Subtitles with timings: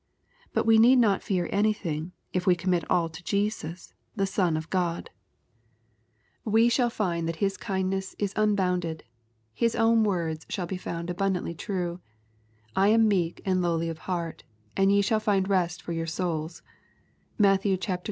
[0.51, 4.67] But we need not fear anything, if we commit all to Jesus, the Son of
[4.71, 5.11] God.
[6.43, 6.95] LUKE, CHAP, IX.
[6.95, 9.03] 299 We shall find that His kindness is unbounded.
[9.53, 11.99] His own words shall be found abundantly true:
[12.67, 14.43] ^' I am meek and lowly of heart,
[14.75, 16.63] and ye shall find rest to your souls."
[17.37, 17.63] (Matt.
[17.67, 17.77] ii.
[17.77, 17.99] 29.)